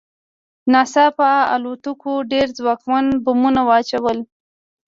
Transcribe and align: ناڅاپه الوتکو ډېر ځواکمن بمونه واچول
ناڅاپه 0.71 1.29
الوتکو 1.53 2.13
ډېر 2.31 2.47
ځواکمن 2.57 3.05
بمونه 3.25 3.61
واچول 3.69 4.17